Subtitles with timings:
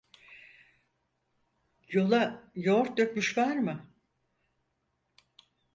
[1.93, 3.89] Yola yoğurt dökmüş var mı?